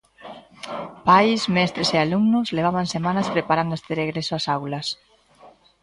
[1.07, 4.87] Pais, mestres e alumnos levaban semanas preparando este regreso ás aulas.